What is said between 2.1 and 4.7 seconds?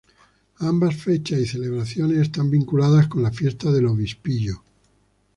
están vinculadas con la fiesta del obispillo.